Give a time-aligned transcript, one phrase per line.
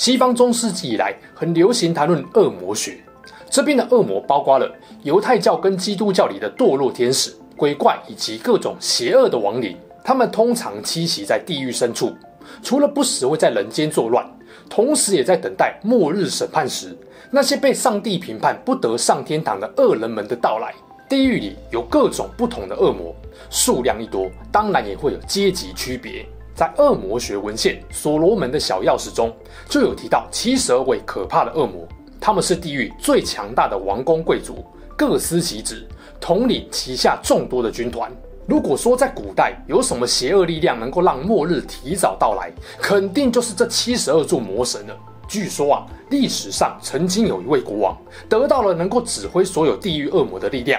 [0.00, 2.96] 西方中世纪以来，很流行谈论恶魔学。
[3.50, 4.66] 这边的恶魔包括了
[5.02, 9.76] 犹太教跟基督教里的堕落天使、鬼怪以及各种邪恶的亡灵。
[10.02, 12.16] 他们通常栖息在地狱深处，
[12.62, 14.26] 除了不时会在人间作乱，
[14.70, 16.96] 同时也在等待末日审判时，
[17.30, 20.74] 那些被上帝评判不得上天堂的恶人们的到来。
[21.10, 23.14] 地狱里有各种不同的恶魔，
[23.50, 26.26] 数量一多，当然也会有阶级区别。
[26.60, 29.34] 在恶魔学文献《所罗门的小钥匙》中，
[29.66, 31.88] 就有提到七十二位可怕的恶魔，
[32.20, 34.62] 他们是地狱最强大的王公贵族，
[34.94, 35.88] 各司其职，
[36.20, 38.12] 统领旗下众多的军团。
[38.46, 44.94] 如果说在古代有什么邪恶力量能够让末日提早到来，肯定就是这七十二座魔神了。
[45.26, 47.96] 据说啊，历史上曾经有一位国王
[48.28, 50.78] 得到了能够指挥所有地狱恶魔的力量。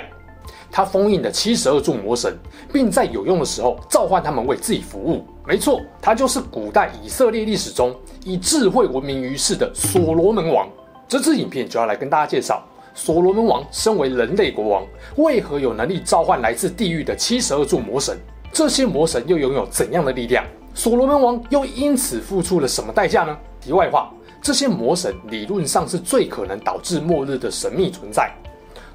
[0.70, 2.38] 他封印了七十二柱魔神，
[2.72, 5.26] 并在有用的时候召唤他们为自己服务。
[5.52, 10.66] 没错，他就是古代以色列历史中以智慧闻名于世的所罗门王。
[11.10, 18.18] 这支影片就要来跟大家介绍，所罗门王身为人类国王，为何有能力召唤来自地狱的七十二柱魔神？
[18.54, 20.42] 这些魔神又拥有怎样的力量？
[20.74, 23.38] 所罗门王又因此付出了什么代价呢？
[23.60, 24.10] 题外话，
[24.42, 28.32] 这些魔神理论上是最可能导致末日的神秘存在。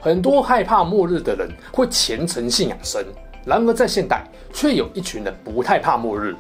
[0.01, 3.05] 很多害怕末日的人会虔诚信仰神，
[3.45, 6.35] 然而在现代却有一群人不太怕末日，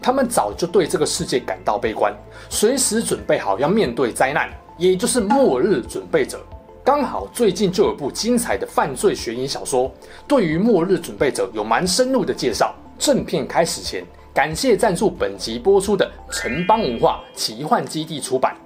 [0.00, 2.14] 他们早就对这个世界感到悲观，
[2.48, 6.40] 随时准备好要面对灾难，也就是末日准备者。
[6.84, 9.92] 刚好最近就有部精彩的犯罪悬疑小说，
[10.26, 12.74] 对于末日准备者有蛮深入的介绍。
[12.98, 18.56] 正片开始前，感谢赞助本集播出的城邦文化奇幻基地出版。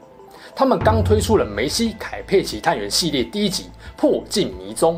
[0.54, 3.64] 他们刚推出了梅西·凯佩奇探员系列第一集
[3.96, 4.96] 《破镜迷踪》，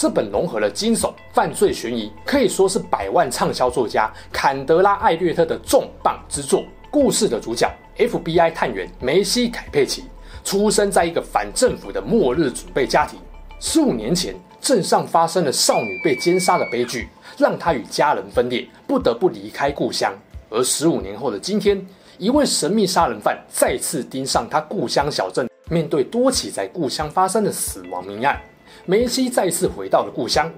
[0.00, 6.64] 这本融合了惊悚、犯罪、悬疑，可以说是百万畅销作家坎德拉·艾略特的重磅之作。
[6.90, 10.04] 故事的主角 FBI 探员梅西·凯佩奇，
[10.42, 13.20] 出生在一个反政府的末日准备家庭。
[13.58, 17.06] 十五年前，镇上发生了少女被奸杀的悲剧，
[17.36, 20.10] 让他与家人分裂，不得不离开故乡。
[20.48, 21.86] 而十五年后的今天，
[22.16, 25.46] 一位神秘杀人犯再次盯上他故乡小镇。
[25.68, 28.40] 面对多起在故乡发生的死亡命案，
[28.86, 30.50] 梅西再次回到了故乡。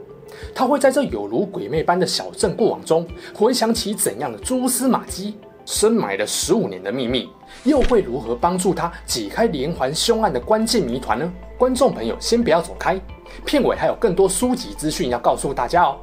[0.55, 7.28] 他会在这有如鬼魅般的小镇过往中，回想起怎样的蛛丝马迹，深埋了十五年的秘密，
[7.65, 11.31] 又会如何帮助他解开连环凶案的关键谜团呢？
[11.59, 12.99] 观众朋友，先不要走开，
[13.44, 15.97] 片尾还有更多书籍资讯要告诉大家哦。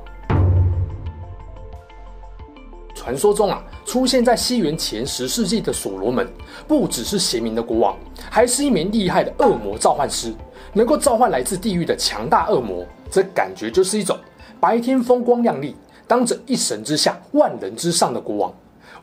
[2.93, 6.29] 传说中啊，出现在西元前十世纪的所罗门，
[6.67, 7.97] 不只是贤明的国王，
[8.29, 10.33] 还是一名厉害的恶魔召唤师，
[10.79, 12.85] 能够召唤来自地狱的强大恶魔。
[13.11, 14.17] 这感觉就是一种
[14.61, 15.75] 白天风光亮丽，
[16.07, 18.53] 当着一神之下、万人之上的国王，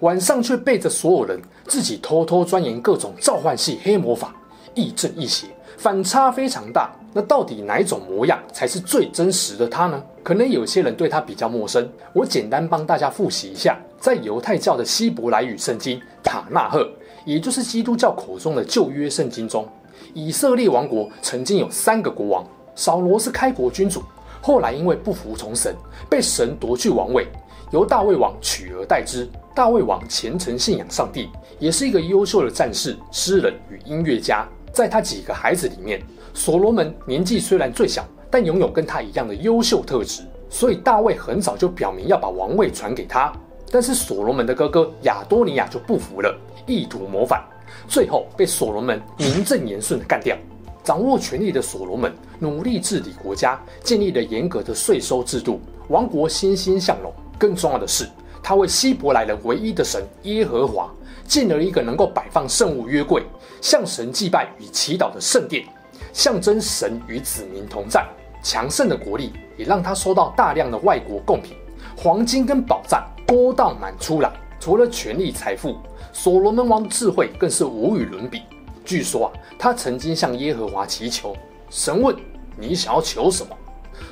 [0.01, 4.35] 晚上却背着所有人自己偷偷钻研各种召唤系黑魔法，
[4.73, 6.91] 亦正亦邪，反差非常大。
[7.13, 10.03] 那到底哪一种模样才是最真实的他呢？
[10.23, 13.79] 可能有些人对他比较陌生，我简单帮大家复习一下。
[14.01, 16.85] 在犹太教的希伯来语圣经《塔纳赫》，
[17.27, 19.69] 也就是基督教口中的旧约圣经中，
[20.15, 22.45] 以色列王国曾经有三个国王。
[22.75, 24.03] 扫罗是开国君主，
[24.43, 25.75] 后来因为不服从神，
[26.11, 27.27] 被神夺去王位，
[27.71, 29.27] 由大卫王取而代之。
[29.55, 34.47] 大卫王虔诚信仰上帝，也是一个优秀的战士、诗人与音乐家。
[34.71, 36.03] 在他几个孩子里面，
[36.35, 40.21] 所罗门年纪虽然最小，但拥有跟他一样的优秀特质，
[40.51, 43.33] 所以大卫很早就表明要把王位传给他。
[43.71, 47.43] 但是所罗门的哥哥亚多尼亚就不服了，意图谋反，
[47.89, 50.37] 最后被所罗门名正言顺地干掉。
[50.83, 57.13] 掌握权力的所罗门努力治理国家，建立了严格的税收制度，王国欣欣向荣。
[57.39, 58.09] 更重要的是，
[58.43, 60.89] 他为希伯来人唯一的神耶和华
[61.27, 63.23] 建了一个能够摆放圣物约柜、
[63.61, 65.67] 向神祭拜与祈祷的圣殿。
[66.13, 68.07] 象征神与子民同在，
[68.43, 71.57] 强盛的国力也让他收到大量的外国贡品，
[71.97, 74.33] 黄金跟宝藏多到满出来。
[74.59, 75.77] 除了权力财富，
[76.19, 78.41] 所罗门王的智慧更是无与伦比。
[78.87, 81.37] 据说啊，他曾经向耶和华祈求，
[81.69, 82.17] 神问
[82.57, 83.55] 你想要求什么？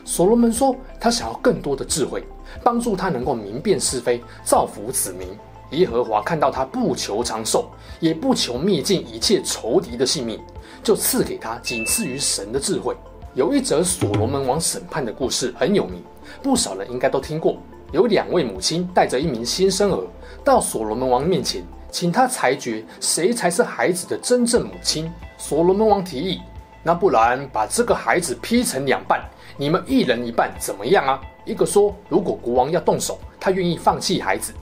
[0.04, 2.22] 所罗门说他想要更多的智慧，
[2.62, 5.26] 帮助他能够明辨是非，造福子民。
[5.70, 7.70] 耶和华看到他不求长寿，
[8.00, 10.38] 也不求灭尽一切仇敌的性命。
[10.82, 12.94] 就赐给他仅次于神的智慧。
[13.32, 16.02] 有一则所罗门王审判的故事很有名，
[16.42, 17.56] 不少人应该都听过。
[17.92, 20.06] 有两位母亲带着一名新生儿
[20.44, 25.08] 到所罗门王面前，请他裁决谁才是孩子的真正母亲。
[25.38, 26.40] 所罗门王提议
[26.82, 29.22] ：“那不然把这个孩子劈成两半，
[29.56, 34.52] 你们一人一半，怎么样啊？”一个说：“如果国王要动手，他愿意放弃孩子。”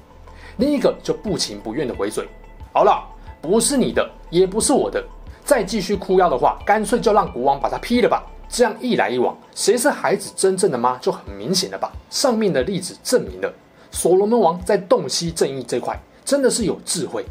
[0.59, 2.29] 另一个就不情不愿的回嘴
[2.71, 3.03] ：“好了，
[3.41, 5.03] 不是你的，也不是我的，
[5.43, 11.91] 再继续哭要的话，干脆就让国王把他劈了吧。”这样一来一往，谁是孩子真正的妈就很明显了吧？
[12.11, 13.51] 上面的例子证明了
[13.91, 17.25] 所罗门王在洞悉正义这块真的是有智慧。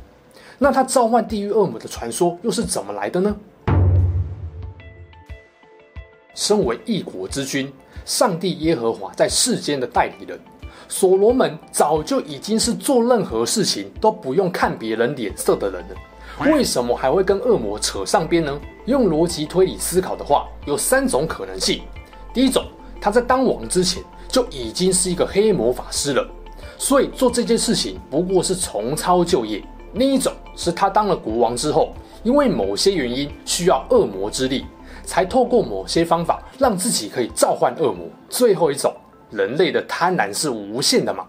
[0.58, 3.36] 那他召唤地狱恶魔的传说又是怎么来的呢？
[6.34, 7.72] 身为一国之君，
[8.06, 10.40] 上帝耶和华在世间的代理人，
[10.88, 15.96] 所罗门早就已经是做任何事情都不用看别人脸色的人了。
[16.52, 18.60] 为什么还会跟恶魔扯上边呢？
[18.86, 21.82] 用逻辑推理思考的话，有三种可能性。
[22.34, 22.66] 第一种，
[23.02, 26.26] 他在当王之前就已经是一个黑魔法师了，
[26.82, 29.64] 所以做这件事情不过是重操旧业。
[29.94, 31.94] 另一种是他当了国王之后，
[32.24, 34.66] 因为某些原因需要恶魔之力，
[35.04, 38.08] 才透过某些方法让自己可以召唤恶魔。
[38.32, 38.92] 最后一种，
[39.30, 41.24] 人类的贪婪是无限的嘛。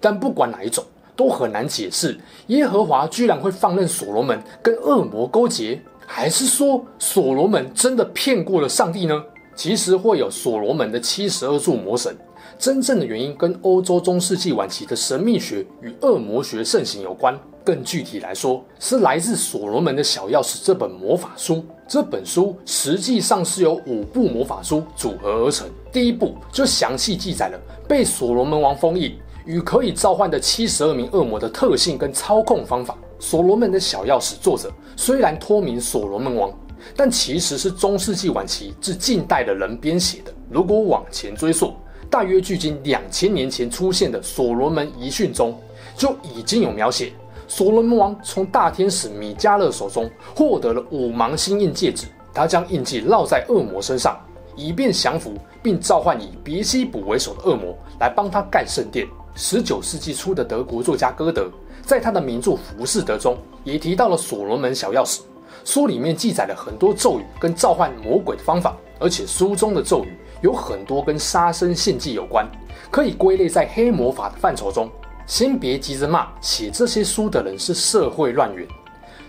[0.00, 0.84] 但不管哪一种。
[1.16, 9.22] 都很难解释，耶和华居然会放任所罗门跟恶魔勾结，还是说所罗门真的骗过了上帝呢？
[9.54, 12.16] 其实会有所罗门的七十二柱魔神，
[12.60, 17.34] 真正的原因跟欧洲中世纪晚期的神秘学与恶魔学盛行有关。
[17.64, 21.64] 更具体来说，是来自所罗门的小钥匙这本魔法书。
[21.88, 27.58] 这本书实际上是由五部魔法书组合而成，第一部就详细记载了
[27.88, 29.18] 被所罗门王封印。
[29.46, 36.52] 与可以召唤的七十二名恶魔的特性跟操控方法，所罗门的小钥匙作者虽然托名所罗门王，
[36.94, 40.32] 但其实是中世纪晚期至近代的人编写的。
[40.50, 41.72] 如果往前追溯，
[42.10, 45.56] 大约距今两千年前出现的所罗门遗训中，
[45.96, 47.12] 就已经有描写
[47.46, 54.18] 所罗门王从大天使米迦勒手中获得了五芒星印戒指，他将印记烙在恶魔身上，
[54.56, 59.06] 以便降服并召唤以别西卜为首的恶魔来帮他盖圣殿。
[59.36, 61.48] 十九世纪初的德国作家歌德，
[61.82, 65.20] 在他的名著《浮士德》中也提到了所罗门小钥匙。
[65.64, 72.46] 书里面记载了很多咒语跟召唤魔鬼的方法，而且书中的咒语有很多跟杀生献祭有关，
[72.90, 74.90] 可以归类在黑魔法的范畴中。
[75.26, 78.66] 先别急着骂写这些书的人是社会乱源。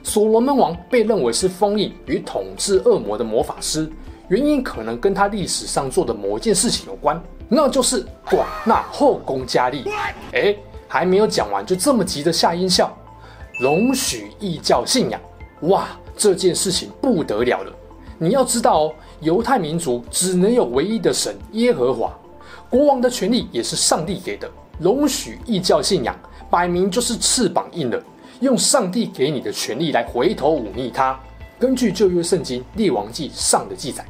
[0.04, 3.88] 所罗门王被认为是封印与统治恶魔的魔法师，
[4.30, 7.22] 原因可能跟他历史上做的某件事情有关。
[7.48, 9.84] 那就是广纳后宫佳丽。
[10.34, 10.56] 哎，
[10.88, 12.92] 还没有讲完，就这么急着下音效。
[13.60, 15.22] 容许异教信仰，
[15.64, 17.72] 哇，这件事情不得了了。
[18.18, 22.12] 你要知道哦，犹太民族只能有唯一的神耶和华，
[22.72, 24.50] 国王的权力也是上帝给的。
[24.80, 26.18] 容许异教信仰，
[26.50, 28.04] 摆明就是翅膀硬了，
[28.40, 31.20] 用上帝给你的权力来回头忤逆他。
[31.60, 34.04] 根据旧约圣经列王记上的记载。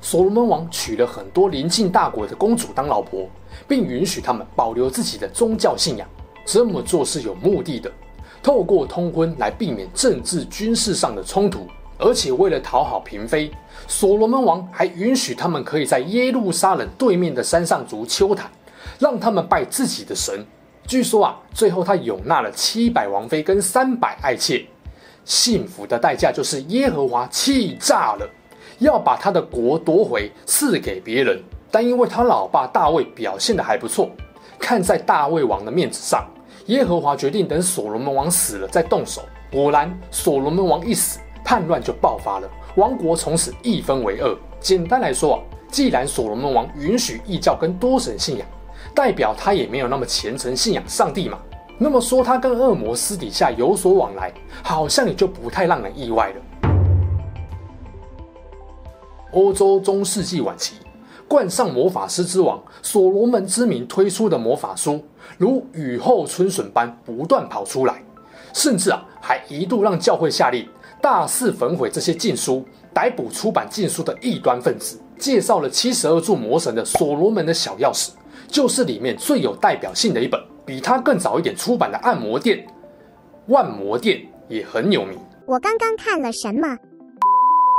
[0.00, 3.28] 所罗门王娶了很多邻近大国的公主当老婆，
[3.66, 6.06] 并允许他们保留自己的宗教信仰。
[6.44, 7.90] 这么做是有目的的，
[8.42, 11.66] 透过通婚来避免政治军事上的冲突。
[11.98, 13.50] 而且为了讨好嫔妃，
[13.86, 18.50] 所罗门王还允许他们可以在耶路撒冷对面的山上筑丘坛，
[18.98, 20.44] 让他们拜自己的神。
[20.86, 24.64] 据说啊，最后他拥纳了七百王妃跟三百爱妾。
[25.24, 28.28] 幸福的代价就是耶和华气炸了。
[28.78, 34.10] 要把他的国夺回，赐给别人，但因为他老爸大卫表现的还不错，
[34.58, 36.28] 看在大卫王的面子上，
[36.66, 39.22] 耶和华决定等所罗门王死了再动手。
[39.50, 44.36] 果然，所罗门王一死，叛乱就爆发了，王国从此一分为二。
[44.58, 45.38] 简单来说啊，
[45.70, 48.44] 既然所罗门王允许异教跟多神信仰，
[48.92, 51.38] 代表他也没有那么虔诚信仰上帝嘛。
[51.78, 56.90] 那么说他跟恶魔私底下有所往来，好像也就不太让人意外了。
[59.30, 60.74] 欧洲中世纪晚期，
[61.28, 65.00] 冠上魔法师之王所罗门之名推出的魔法书，
[65.38, 68.02] 如雨后春笋般不断跑出来，
[68.52, 70.68] 甚至啊，还一度让教会下令
[71.06, 75.00] 大肆焚毁这些禁书，逮捕出版禁书的异端分子。
[75.16, 78.10] 介绍了七十二柱魔神的所罗门的小钥匙，
[78.48, 80.40] 就是里面最有代表性的一本。
[80.64, 82.58] 比他更早一点出版的《按摩殿》、
[83.46, 85.16] 《万魔殿》也很有名。
[85.46, 86.76] 我刚刚看了什么？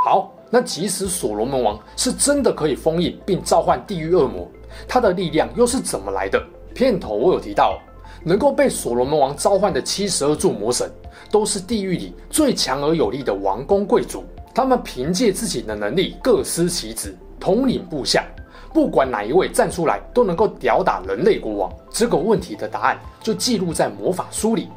[0.05, 0.33] 好。
[0.49, 4.49] 那即使所罗门王是真的可以封印并召唤地狱恶魔，
[4.87, 6.41] 他的力量又是怎么来的？
[6.73, 7.77] 片头我有提到，
[8.23, 10.89] 能够被所罗门王召唤的七十二柱魔神，
[11.31, 14.23] 都是地狱里最强而有力的王公贵族。
[14.53, 18.25] 他们凭借自己的能力各司其职，统领部下，
[18.73, 21.71] 不管哪一位站出来都能够吊打人类国王。
[21.91, 24.67] 这个问题的答案就记录在魔法书里，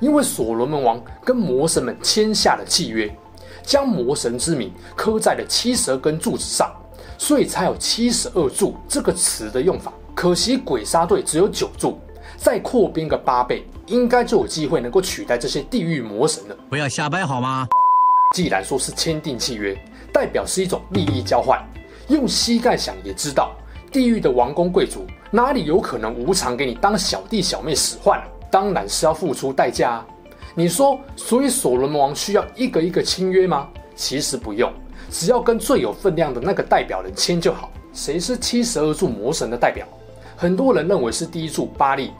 [0.00, 3.14] 因为所罗门王跟魔神们签下了契约，
[3.62, 6.72] 将魔神之名刻在了七十二根柱子上，
[7.18, 9.92] 所以才有七十二柱这个词的用法。
[10.14, 11.98] 可惜鬼杀队只有九柱，
[12.38, 16.56] 再扩编个八倍，应该就有机会能够取代这些地狱魔神了。
[16.70, 17.68] 不要瞎掰好吗？
[18.32, 19.76] 既然说是签订契约，
[20.12, 21.60] 代表是一种利益交换。
[22.06, 23.54] 用膝盖想也知道，
[23.90, 28.22] 地狱的王公贵族哪里有可能无偿给你当小弟小妹使唤？
[28.50, 30.06] 当然是要付出代价啊！
[30.54, 33.68] 你说，所以索罗门王需要一个一个签约吗？
[33.94, 34.72] 其实不用，
[35.10, 37.70] 只要跟最有分量的那个代表人签就好。
[37.92, 39.86] 谁是七十二柱魔神的代表？
[40.36, 42.12] 很多人认为是第一柱巴力，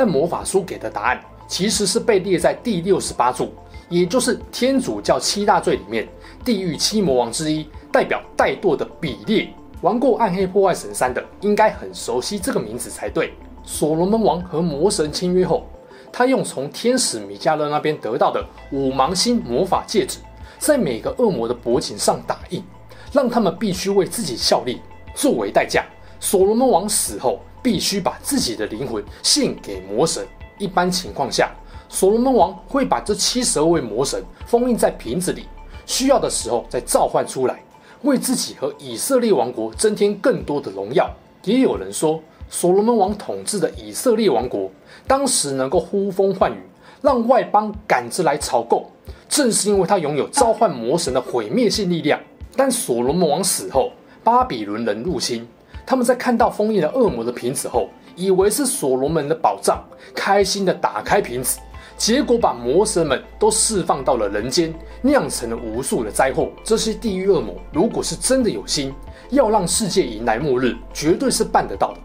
[0.00, 3.52] 但魔法书给的答案其实是被列在第六十八柱。
[3.90, 6.08] 也就是天主教七大罪里面，
[6.42, 9.46] 地狱七魔王之一，代表怠惰的比列。
[9.82, 13.34] 玩过《暗黑破坏神三》的，应该很熟悉这个名字才对。
[13.62, 15.66] 所罗门王和魔神签约后，
[16.10, 18.42] 他用从天使米迦勒那边得到的
[18.72, 20.18] 五芒星魔法戒指，
[20.58, 22.64] 在每个恶魔的脖颈上打印，
[23.12, 24.80] 让他们必须为自己效力。
[25.14, 25.84] 作为代价，
[26.20, 30.24] 所罗门王死后必须把自己的灵魂献给魔神。
[30.58, 31.50] 一般情况下，
[31.88, 35.46] 所罗门王会把这七十二位魔神封印在瓶子里，
[35.86, 37.62] 需要的时候再召唤出来，
[38.02, 41.10] 为自己和以色列王国增添更多的荣耀。
[41.44, 44.70] 也有人说，所罗门王统治的以色列王国
[45.06, 46.60] 当时能够呼风唤雨，
[47.00, 48.84] 让外邦赶着来朝贡，
[49.26, 52.20] 正是因为他拥有召唤魔神的毁灭性力量。
[52.54, 55.48] 但所罗门王死后，巴比伦人入侵，
[55.90, 59.82] 他们在看到封印了恶魔的瓶子后，以为是所罗门的宝藏，
[60.14, 61.58] 开心的打开瓶子。
[61.96, 66.48] 结果把魔神们都释放到了人间，酿成了无数的灾祸。
[66.62, 68.94] 这些地狱恶魔如果是真的有心，
[69.30, 71.98] 要让世界迎来末日，绝对是办得到的。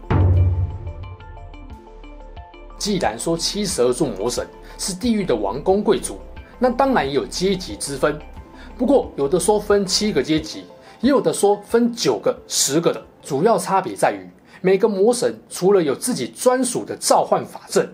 [2.76, 4.44] 既然说七十二座魔神
[4.78, 6.18] 是地狱的王公贵族，
[6.58, 8.18] 那当然也有阶级之分。
[8.76, 10.64] 不过有的说分七个阶级，
[11.00, 14.28] 也有的说分九个、十个的，主要差别在于
[14.60, 17.88] 每个魔神除了有自己专属的召唤法阵。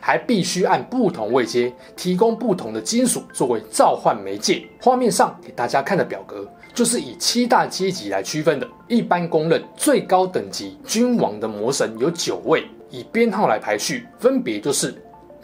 [0.00, 4.66] 还必须按不同位阶提供不同的金属作为召唤媒介。
[4.80, 8.66] 画面上给大家看的表格就是以七大阶级来区分的。
[8.86, 14.94] 一般公认最高等级君王的魔神有九位，以编号来排序，分别就是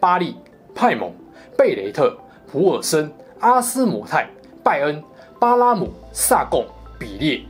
[0.01, 0.35] 巴利、
[0.75, 1.13] 派蒙、
[1.59, 2.17] 贝雷特、
[2.51, 4.31] 普尔森、阿斯摩泰、
[4.63, 5.03] 拜恩、
[5.39, 6.65] 巴拉姆、萨贡、
[7.05, 7.43] 比列。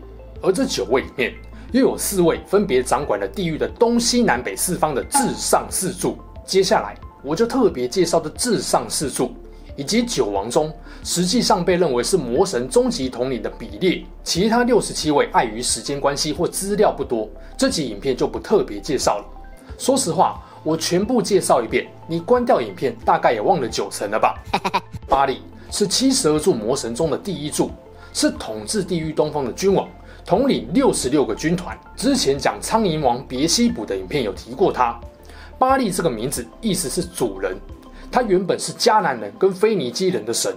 [0.43, 1.33] 而这九位里面，
[1.71, 6.19] 又有四位分别掌管了地狱的东西南北四方的至上四柱。
[6.45, 9.33] 接下来，我就特别介绍的至上四柱，
[9.77, 10.73] 以及九王中
[11.05, 19.25] 实际上被认为是魔神终极统领的比列，其他六十七位碍于时间关系或资料不多，这集影片就不特别介绍了。
[19.79, 24.35] 说实话，我全部介绍一遍，你关掉影片大概也忘了九成了吧？
[25.09, 27.71] 巴力是七十二柱魔神中的第一柱，
[28.15, 29.87] 是统治地狱东方的君王，
[30.25, 31.77] 统领六十六个军团。
[31.97, 34.99] 之前讲苍蝇王别西卜的影片有提过他。
[35.59, 37.57] 巴力这个名字意思是主人，
[38.13, 40.55] 他原本是迦南人跟腓尼基人的神，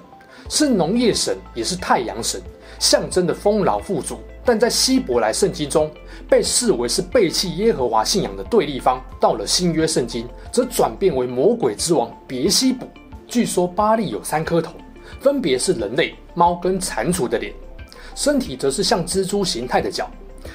[0.48, 2.40] 是农业神，也是太阳神，
[2.80, 4.20] 象征的丰饶富足。
[4.46, 5.92] 但在希伯来圣经中，
[6.30, 9.04] 被视为是背弃耶和华信仰的对立方。
[9.20, 12.88] 到了新约圣经，则转变为魔鬼之王别西卜。
[13.28, 14.74] 据说巴力有三颗头，
[15.20, 17.54] 分别是人类、猫跟蟾蜍的脸，
[18.16, 20.10] 身体则是像蜘蛛形态的脚。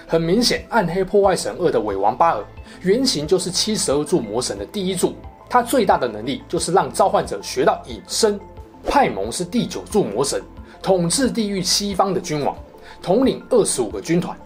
[0.06, 2.44] 很明显，《暗黑破坏神二》的伪王巴尔。
[2.80, 5.14] 原型就是七十二柱魔神的第一柱，
[5.48, 8.40] 他最大的能力就是让召唤者学到隐身。
[8.84, 10.42] 派蒙是第九柱魔神，
[10.82, 12.56] 统治地狱西方的君王，
[13.02, 14.36] 统领二十五个军团。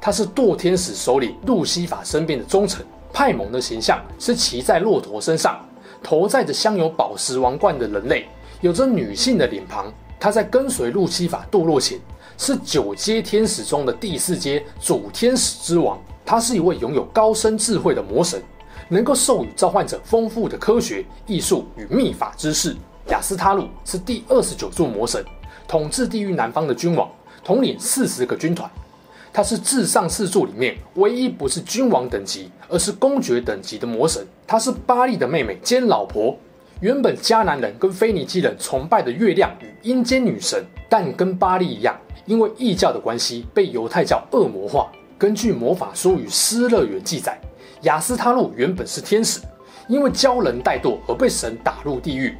[0.00, 2.84] 他是堕天使首领路西法身边的忠臣。
[3.12, 5.58] 派蒙的形象是骑在骆驼身上，
[6.02, 8.28] 头戴着镶有宝石王冠的人类，
[8.60, 9.92] 有着女性的脸庞。
[10.20, 11.96] 他在跟随路西法堕落前，
[12.36, 15.96] 是九阶天使中的第四阶主天使之王。
[16.26, 18.42] 他是一位拥有高深智慧的魔神，
[18.88, 22.76] 能够授予召唤者丰富的科学、艺术与秘法知识。
[23.10, 25.24] 雅斯他路是第二十九柱魔神，
[25.68, 27.08] 统治地狱南方的君王，
[27.44, 28.68] 统领四十个军团。
[29.32, 34.26] 他是至上四柱里面唯一不是君王等级，而是公爵等级的魔神。
[34.48, 36.36] 他是巴利的妹妹兼老婆，
[36.80, 44.88] 原本迦南人跟腓尼基人崇拜的月亮与阴间女神，但跟巴力一样，因为异教的关系，被犹太教恶魔化。
[45.18, 47.36] 根据魔法书与失乐园记载，
[47.82, 49.40] 雅斯他路原本是天使，
[49.88, 52.36] 因为骄人怠惰而被神打入地狱，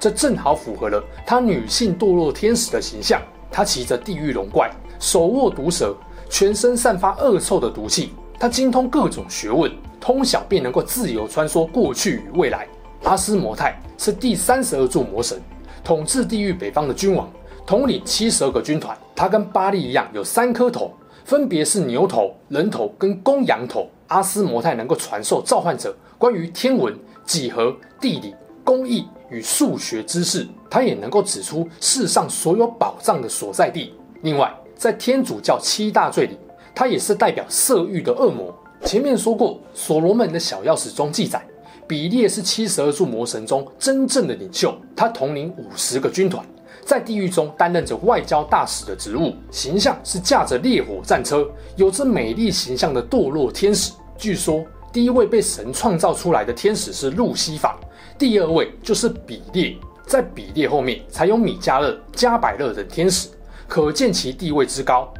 [0.00, 3.22] 这正好符合了他女性堕落天使的形象。
[3.52, 5.96] 他骑着地狱龙怪，手握毒蛇，
[6.28, 8.10] 全身散发恶臭的毒气。
[8.36, 12.66] 他精通各种学问，通晓便能够自由穿梭过去与未来。
[13.04, 15.40] 阿斯摩泰是第三十二柱魔神，
[15.84, 17.30] 统治地狱北方的君王，
[17.64, 18.96] 统领七十二个军团。
[19.14, 20.92] 他跟巴力一样有三颗头，
[21.24, 23.88] 分别是牛头、人头跟公羊头。
[24.08, 33.94] 阿斯摩泰能够传授召唤者关于天文、几何、地理、工艺与数学知识，他也能够指出世上所有宝藏的所在地。
[34.22, 36.38] 另外，在天主教七大罪里，
[36.74, 38.54] 他也是代表色欲的恶魔。
[38.84, 41.44] 前面说过，所罗门的小钥匙中记载，
[41.86, 46.44] 比列是七十二柱魔神中真正的领袖，他统领五十个军团，
[46.84, 53.92] 在地狱中担任着外交大使的职务，形象是驾着烈火战车，有着美丽形象的堕落天使。
[54.18, 57.78] 据说，第一位被神创造出来的天使是路西法，
[58.18, 59.76] 第二位就是比列，
[60.06, 63.28] 在比列后面才有米迦勒、加百勒等天使，
[63.68, 65.12] 可见其地位之高。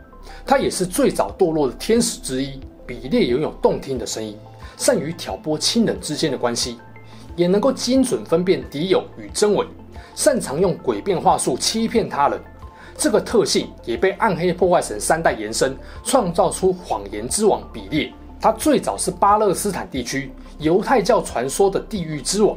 [0.44, 2.58] 他也是最早堕落的天使之一。
[2.87, 4.38] 比列拥有动听的声音，
[4.76, 6.78] 善于挑拨亲人之间的关系，
[7.35, 9.66] 也能够精准分辨敌友与真伪，
[10.14, 12.40] 擅长用诡辩话术欺骗他人。
[12.99, 18.12] 这个特性也被暗黑破坏神三代延伸，创造出谎言之王比列。
[18.40, 22.56] 他最早是巴勒斯坦地区犹太教传说的地狱之王，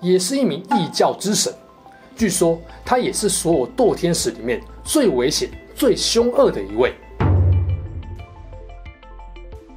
[0.00, 1.52] 也是一名异教之神。
[2.16, 6.94] 据说他也是所有堕天使里面最危险、最凶恶的一位。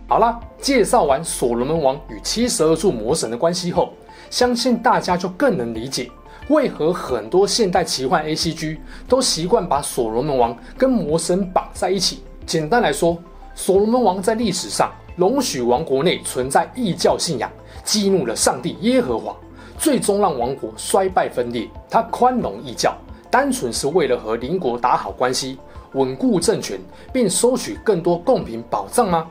[0.09, 3.93] 好啦，介绍完所罗门王与七十二柱魔神的关系后，
[4.31, 6.09] 相信大家就更能理解
[6.47, 12.23] 为何很多现代奇幻 ACG 都习惯把所罗门王跟魔神绑在一起。
[12.43, 13.19] 简单来说，
[13.53, 17.47] 所罗门王在历史上容许王国内存在异教信仰，
[17.83, 19.37] 激怒了上帝耶和华，
[19.77, 21.69] 最终让王国衰败分裂。
[21.87, 22.97] 他宽容异教，
[23.29, 25.59] 单纯是为了和邻国打好关系，
[25.93, 26.79] 稳固政权，
[27.13, 29.27] 并收取更多贡品宝藏吗？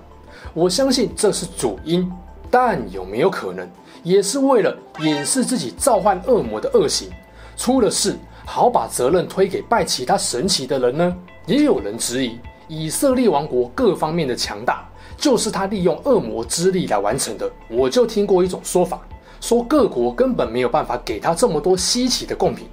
[0.55, 2.11] 我相信这是主因，
[2.51, 3.69] 但有没有可能
[4.03, 7.11] 也是为了掩饰自己召唤恶魔的恶行，
[7.57, 11.17] 出了事好把责任推给拜其他神奇的人呢？
[11.47, 17.51] 也有人质疑以色列王国各方面的强大，就是他利用恶魔之力来完成的。
[17.69, 19.01] 我就听过一种说法，
[19.41, 22.67] 说各国根本没有办法给他这么多稀奇的贡品，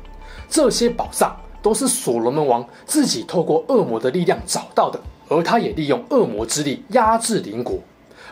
[0.49, 4.99] 这些宝藏都是所罗门王自己透过恶魔的力量找到的。
[5.27, 7.79] 而他也利用恶魔之力压制邻国，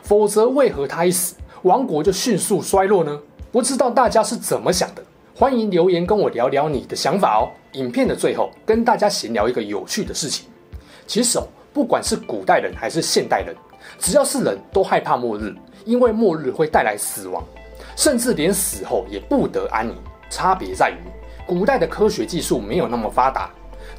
[0.01, 3.19] 否则为何他一死，王国就迅速衰落呢？
[3.51, 5.03] 不知道大家是怎么想的？
[5.35, 7.49] 欢迎留言跟我聊聊你的想法哦。
[7.73, 10.47] 影片的最后，跟大家闲聊一个有趣的事情。
[11.07, 13.55] 其实哦，不管是古代人还是现代人，
[13.97, 15.53] 只要是人都害怕末日，
[15.85, 17.43] 因为末日会带来死亡，
[17.95, 19.95] 甚至连死后也不得安宁。
[20.29, 20.97] 差别在于，
[21.45, 23.51] 古代的科学技术没有那么发达。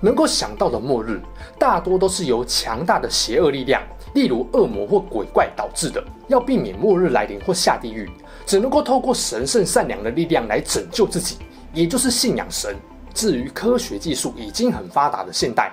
[0.05, 1.19] 能够想到的末日，
[1.59, 6.05] 大多都是由强大的邪恶力量，例如恶魔或鬼怪导致的。
[6.29, 8.07] 要避免末日来临或下地狱，
[8.45, 11.39] 只能够透过神圣善良的力量来拯救自己，
[11.73, 12.77] 也就是信仰神。
[13.15, 15.73] 至于科学技术已经很发达的现代，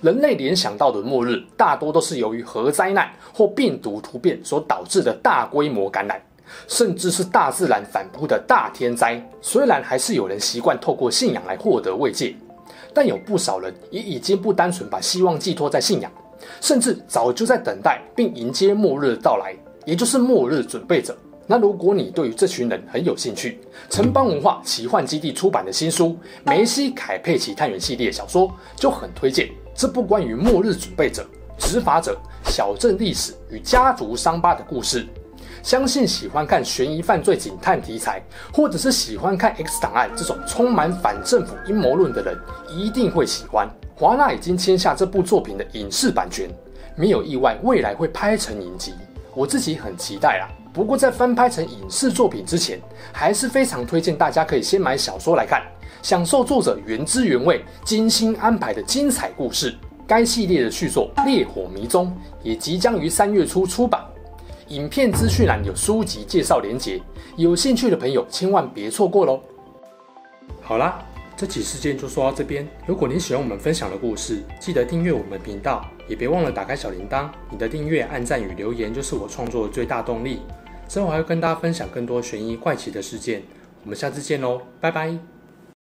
[0.00, 6.22] 人类联想到的末日，大多都是由于核灾难或病毒突变所导致的大规模感染，
[6.68, 9.20] 甚至是大自然反扑的大天灾。
[9.40, 12.32] 虽然还是有人习惯透过信仰来获得慰藉。
[12.94, 16.10] 但有不少人也已经不单纯把希望寄托在信仰，
[16.60, 21.16] 甚至早就在等待并迎接末日的到来，也就是末日准备者。
[21.46, 23.58] 那如果你对于这群人很有兴趣，
[23.90, 26.06] 城邦文化奇幻基地出版的新书
[26.44, 29.50] 《梅西凯佩奇探员系列小说》就很推荐。
[29.74, 31.26] 这部关于末日准备者、
[31.58, 35.06] 执法者、小镇历史与家族伤疤的故事。
[35.62, 38.20] 相信喜欢看悬疑犯罪警探题材，
[38.52, 42.36] 或者是喜欢看 X 档案这种充满反政府阴谋论的人，
[42.68, 43.68] 一定会喜欢。
[43.94, 46.50] 华纳已经签下这部作品的影视版权，
[46.96, 48.92] 没有意外，未来会拍成影集。
[49.34, 50.48] 我自己很期待啦。
[50.72, 52.80] 不过在翻拍成影视作品之前，
[53.12, 55.62] 还是非常推荐大家可以先买小说来看，
[56.02, 59.74] 享受作者原汁原味、精心安排的精彩故事。
[60.06, 62.06] 该系列的续作《烈火迷踪》
[62.42, 64.04] 也即将于三月初出版。
[64.68, 67.00] 影片资讯栏有书籍介绍连结，
[67.36, 69.40] 有兴趣的朋友千万别错过喽！
[70.60, 71.04] 好啦，
[71.36, 72.66] 这起事件就说到这边。
[72.86, 77.28] 如果你喜欢我们分享的故事，记得订阅我们频道，也别忘了打开小铃铛。
[77.50, 80.40] 你的订阅、按赞与留言就是我创作的最大动力。
[80.88, 83.42] 之后还会跟大家分享更多悬疑怪奇的事件。
[83.82, 85.31] 我们下次见喽，拜拜！